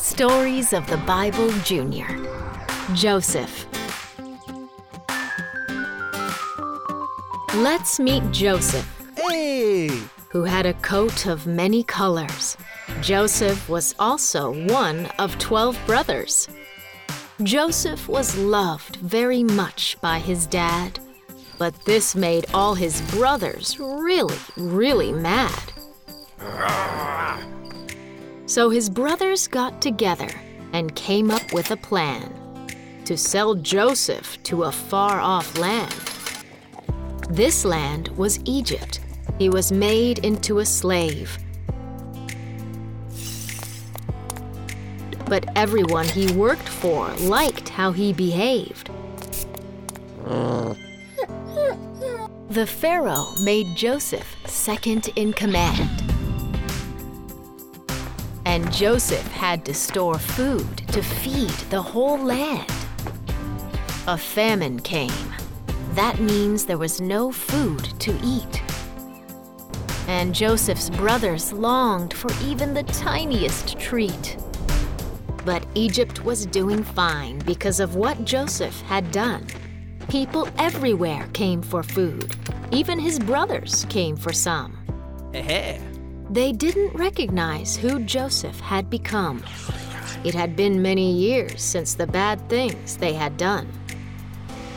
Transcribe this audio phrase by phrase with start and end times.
[0.00, 2.08] Stories of the Bible Junior.
[2.94, 3.66] Joseph.
[7.56, 9.90] Let's meet Joseph, Hey!
[10.30, 12.56] who had a coat of many colors.
[13.02, 16.48] Joseph was also one of 12 brothers.
[17.42, 20.98] Joseph was loved very much by his dad,
[21.58, 25.72] but this made all his brothers really, really mad.
[28.50, 30.28] So his brothers got together
[30.72, 32.34] and came up with a plan
[33.04, 35.94] to sell Joseph to a far off land.
[37.30, 38.98] This land was Egypt.
[39.38, 41.38] He was made into a slave.
[45.26, 48.90] But everyone he worked for liked how he behaved.
[52.48, 55.99] The Pharaoh made Joseph second in command.
[58.50, 62.68] And Joseph had to store food to feed the whole land.
[64.08, 65.32] A famine came.
[65.94, 68.60] That means there was no food to eat.
[70.08, 74.36] And Joseph's brothers longed for even the tiniest treat.
[75.44, 79.46] But Egypt was doing fine because of what Joseph had done.
[80.08, 82.34] People everywhere came for food.
[82.72, 84.76] Even his brothers came for some.
[85.32, 85.80] Hey,
[86.30, 89.42] They didn't recognize who Joseph had become.
[90.22, 93.66] It had been many years since the bad things they had done.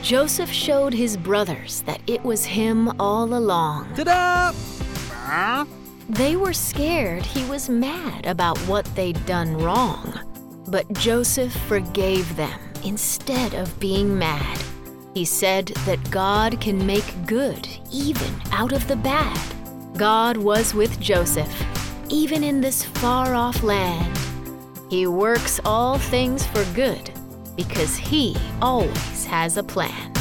[0.00, 3.94] Joseph showed his brothers that it was him all along.
[3.94, 5.66] ta-da!
[6.08, 10.18] They were scared he was mad about what they'd done wrong.
[10.68, 14.58] But Joseph forgave them instead of being mad.
[15.12, 19.38] He said that God can make good even out of the bad.
[19.96, 21.52] God was with Joseph,
[22.08, 24.18] even in this far off land.
[24.88, 27.10] He works all things for good
[27.56, 30.11] because he always has a plan.